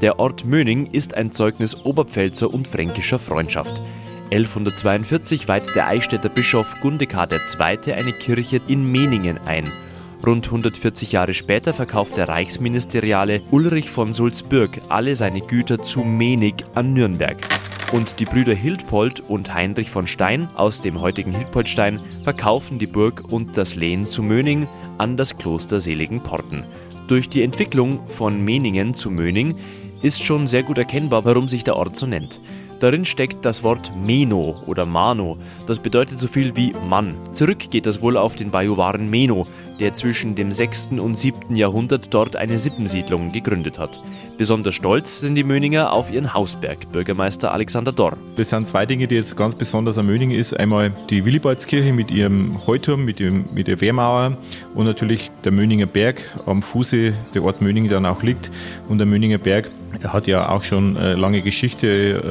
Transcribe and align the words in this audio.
Der 0.00 0.18
Ort 0.18 0.44
Möning 0.44 0.86
ist 0.86 1.16
ein 1.16 1.32
Zeugnis 1.32 1.84
oberpfälzer 1.84 2.52
und 2.52 2.68
fränkischer 2.68 3.18
Freundschaft. 3.18 3.80
1142 4.30 5.48
weiht 5.48 5.74
der 5.74 5.86
Eichstätter 5.86 6.28
Bischof 6.28 6.74
Gundekar 6.80 7.28
II. 7.32 7.92
eine 7.92 8.12
Kirche 8.12 8.60
in 8.66 8.90
Meningen 8.90 9.38
ein. 9.46 9.64
Rund 10.26 10.46
140 10.46 11.12
Jahre 11.12 11.34
später 11.34 11.72
verkauft 11.72 12.16
der 12.16 12.28
Reichsministeriale 12.28 13.42
Ulrich 13.50 13.90
von 13.90 14.12
Sulzbürg 14.12 14.80
alle 14.88 15.14
seine 15.14 15.40
Güter 15.40 15.80
zu 15.82 16.00
Menig 16.00 16.64
an 16.74 16.92
Nürnberg. 16.92 17.36
Und 17.92 18.18
die 18.18 18.24
Brüder 18.24 18.54
Hildpold 18.54 19.20
und 19.20 19.54
Heinrich 19.54 19.90
von 19.90 20.06
Stein 20.06 20.48
aus 20.56 20.80
dem 20.80 21.00
heutigen 21.00 21.32
Hildpoldstein 21.32 22.00
verkaufen 22.24 22.78
die 22.78 22.88
Burg 22.88 23.32
und 23.32 23.56
das 23.56 23.76
Lehen 23.76 24.08
zu 24.08 24.22
Möning 24.22 24.68
an 24.98 25.16
das 25.16 25.36
Kloster 25.38 25.80
Seligen 25.80 26.20
Porten. 26.20 26.64
Durch 27.06 27.28
die 27.28 27.42
Entwicklung 27.42 28.06
von 28.08 28.44
Meningen 28.44 28.92
zu 28.92 29.10
Möning 29.10 29.56
ist 30.02 30.22
schon 30.22 30.48
sehr 30.48 30.64
gut 30.64 30.78
erkennbar, 30.78 31.24
warum 31.24 31.48
sich 31.48 31.62
der 31.62 31.76
Ort 31.76 31.96
so 31.96 32.06
nennt. 32.06 32.40
Darin 32.80 33.04
steckt 33.04 33.44
das 33.44 33.62
Wort 33.62 33.90
Meno 34.04 34.54
oder 34.66 34.84
Mano. 34.84 35.38
Das 35.66 35.78
bedeutet 35.78 36.18
so 36.18 36.26
viel 36.26 36.54
wie 36.56 36.74
Mann. 36.88 37.14
Zurück 37.32 37.70
geht 37.70 37.86
das 37.86 38.02
wohl 38.02 38.18
auf 38.18 38.36
den 38.36 38.50
Bajuwaren 38.50 39.08
Meno, 39.08 39.46
der 39.80 39.94
zwischen 39.94 40.34
dem 40.34 40.52
6. 40.52 40.88
und 40.98 41.16
7. 41.16 41.54
Jahrhundert 41.54 42.12
dort 42.12 42.36
eine 42.36 42.58
Sippensiedlung 42.58 43.30
gegründet 43.30 43.78
hat. 43.78 44.00
Besonders 44.38 44.74
stolz 44.74 45.20
sind 45.20 45.34
die 45.34 45.44
Möninger 45.44 45.92
auf 45.92 46.10
ihren 46.10 46.34
Hausberg, 46.34 46.90
Bürgermeister 46.92 47.52
Alexander 47.52 47.92
Dorr. 47.92 48.16
Das 48.36 48.50
sind 48.50 48.66
zwei 48.66 48.86
Dinge, 48.86 49.06
die 49.06 49.14
jetzt 49.14 49.36
ganz 49.36 49.54
besonders 49.54 49.98
an 49.98 50.06
Möningen 50.06 50.38
ist. 50.38 50.58
Einmal 50.58 50.92
die 51.10 51.24
Willibaldskirche 51.24 51.92
mit 51.92 52.10
ihrem 52.10 52.66
Heuturm, 52.66 53.04
mit, 53.04 53.18
dem, 53.18 53.44
mit 53.54 53.68
der 53.68 53.80
Wehrmauer 53.80 54.36
und 54.74 54.86
natürlich 54.86 55.30
der 55.44 55.52
Möninger 55.52 55.86
Berg 55.86 56.16
am 56.46 56.62
Fuße 56.62 57.12
der 57.34 57.42
Ort 57.42 57.60
Möningen 57.60 57.90
dann 57.90 58.06
auch 58.06 58.22
liegt. 58.22 58.50
Und 58.88 58.98
der 58.98 59.06
Möninger 59.06 59.38
Berg 59.38 59.70
er 60.02 60.12
hat 60.12 60.26
ja 60.26 60.48
auch 60.50 60.62
schon 60.62 60.96
äh, 60.96 61.14
lange 61.14 61.42
Geschichte, 61.42 61.86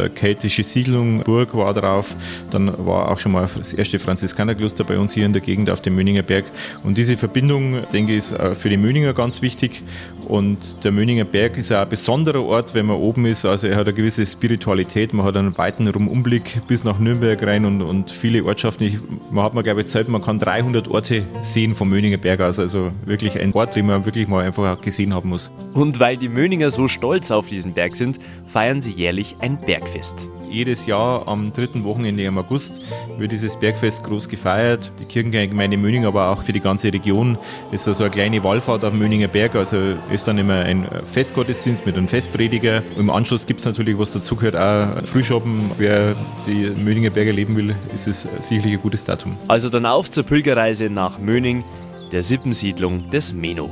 äh, 0.06 0.10
keltische 0.10 0.64
Siedlung, 0.64 1.24
Burg 1.24 1.56
war 1.56 1.74
drauf, 1.74 2.16
dann 2.52 2.86
war 2.86 3.12
auch 3.12 3.20
schon 3.20 3.32
mal 3.32 3.48
das 3.58 3.74
erste 3.74 4.00
Franziskanerkloster 4.00 4.84
bei 4.84 4.98
uns 4.98 5.14
hier 5.14 5.26
in 5.26 5.34
der 5.34 5.42
Gegend 5.42 5.70
auf 5.70 5.82
dem 5.82 5.96
Möninger 5.96 6.22
Berg. 6.22 6.46
Und 6.84 6.98
diese 6.98 7.18
Verbindung, 7.18 7.35
denke 7.42 8.12
ich, 8.12 8.18
ist 8.20 8.32
äh, 8.32 8.56
für 8.56 8.70
die 8.70 8.78
Möninger 8.78 9.14
ganz 9.14 9.42
wichtig. 9.42 9.82
Und 10.28 10.84
der 10.84 10.92
Möninger 10.92 11.26
Berg 11.26 11.58
ist 11.58 11.72
auch 11.72 11.82
ein 11.82 11.90
besonderer 11.90 12.44
Ort, 12.44 12.74
wenn 12.74 12.86
man 12.86 12.98
oben 12.98 13.26
ist. 13.26 13.46
Also 13.46 13.68
er 13.68 13.78
hat 13.78 13.88
eine 13.88 13.96
gewisse 13.96 14.26
Spiritualität, 14.26 15.14
man 15.14 15.26
hat 15.26 15.38
einen 15.38 15.58
weiten 15.58 15.88
Umblick 15.88 16.62
bis 16.68 16.84
nach 16.84 17.00
Nürnberg 17.00 17.42
rein 17.46 17.66
und, 17.66 17.82
und 17.82 18.12
viele 18.12 18.44
Ortschaften. 18.44 18.88
Ich, 18.88 19.00
man 19.32 19.44
hat 19.44 19.54
mir, 19.54 19.64
glaube 19.64 19.82
ich, 19.82 19.88
Zeit, 19.88 20.08
man 20.08 20.22
kann 20.22 20.40
300 20.40 20.88
Orte 20.88 21.24
sehen 21.42 21.76
vom 21.76 21.90
Möninger 21.90 22.18
Berg 22.18 22.42
aus. 22.42 22.60
Also 22.60 22.92
wirklich 23.06 23.40
ein 23.40 23.54
Ort, 23.54 23.76
den 23.76 23.88
man 23.88 24.06
wirklich 24.06 24.28
mal 24.28 24.46
einfach 24.46 24.80
gesehen 24.82 25.14
haben 25.14 25.30
muss. 25.30 25.50
Und 25.74 26.00
weil 26.00 26.18
die 26.18 26.30
Möninger 26.30 26.70
so 26.70 26.88
stolz 26.88 27.32
auf 27.32 27.50
die 27.50 27.56
diesen 27.56 27.74
Berg 27.74 27.96
sind, 27.96 28.20
feiern 28.48 28.82
sie 28.82 28.92
jährlich 28.92 29.38
ein 29.40 29.58
Bergfest. 29.58 30.28
Jedes 30.56 30.86
Jahr 30.86 31.28
am 31.28 31.52
dritten 31.52 31.84
Wochenende 31.84 32.24
im 32.24 32.38
August 32.38 32.82
wird 33.18 33.34
dieses 33.34 33.60
Bergfest 33.60 34.06
groß 34.06 34.30
gefeiert. 34.30 34.90
Die 35.02 35.04
Kirchengemeinde 35.04 35.76
Möning, 35.76 36.06
aber 36.06 36.30
auch 36.30 36.44
für 36.44 36.54
die 36.54 36.62
ganze 36.62 36.94
Region 36.94 37.38
ist 37.74 37.84
so 37.84 37.92
eine 38.02 38.10
kleine 38.10 38.42
Wallfahrt 38.42 38.86
auf 38.86 38.94
Möninger 38.94 39.28
Berg. 39.28 39.56
Also 39.56 39.96
ist 40.10 40.30
dann 40.30 40.38
immer 40.38 40.60
ein 40.60 40.88
Festgottesdienst 41.12 41.86
mit 41.86 41.98
einem 41.98 42.08
Festprediger. 42.08 42.84
Im 42.96 43.10
Anschluss 43.10 43.46
gibt 43.46 43.60
es 43.60 43.66
natürlich, 43.66 44.00
was 44.00 44.14
dazugehört, 44.14 44.56
auch 44.56 45.06
Frühschoppen. 45.06 45.72
Wer 45.78 46.16
die 46.48 46.72
Möninger 46.82 47.10
Berge 47.10 47.34
leben 47.34 47.58
will, 47.58 47.76
ist 47.94 48.08
es 48.08 48.26
sicherlich 48.40 48.76
ein 48.76 48.82
gutes 48.82 49.04
Datum. 49.04 49.36
Also 49.50 49.68
dann 49.68 49.86
auf 49.86 50.10
zur 50.10 50.24
Pilgerreise 50.24 50.90
nach 50.90 51.20
Möning, 51.20 51.66
der 52.14 52.24
Sippensiedlung 52.24 53.10
des 53.10 53.34
Meno. 53.34 53.72